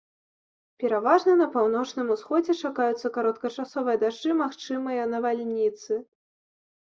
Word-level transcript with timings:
Пераважна 0.83 1.33
на 1.41 1.45
паўночным 1.55 2.07
усходзе 2.15 2.55
чакаюцца 2.69 3.11
кароткачасовыя 3.17 3.97
дажджы, 4.05 4.31
магчымыя 4.41 5.03
навальніцы. 5.13 5.93